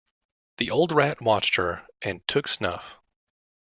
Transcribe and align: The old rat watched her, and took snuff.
The 0.57 0.71
old 0.71 0.91
rat 0.91 1.21
watched 1.21 1.57
her, 1.57 1.85
and 2.01 2.27
took 2.27 2.47
snuff. 2.47 2.97